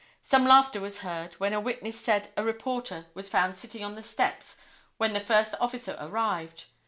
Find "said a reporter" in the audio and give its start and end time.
2.01-3.05